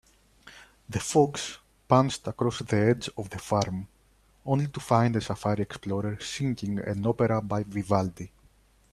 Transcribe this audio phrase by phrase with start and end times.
[0.89, 3.87] The fox pounced across the edge of the farm,
[4.43, 8.31] only to find a safari explorer singing an opera by Vivaldi.